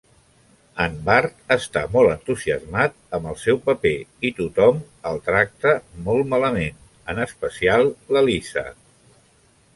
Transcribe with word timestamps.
En 0.83 0.93
Bart 1.09 1.43
està 1.55 1.83
molt 1.95 2.13
entusiasmat 2.13 2.95
amb 3.17 3.29
el 3.33 3.37
seu 3.43 3.61
paper 3.67 3.93
i 4.31 4.33
tothom 4.41 4.81
el 5.11 5.23
tracta 5.29 5.75
molt 6.09 6.33
malament, 6.33 6.83
en 7.15 7.23
especial 7.29 7.87
la 8.17 8.27
Lisa. 8.31 8.67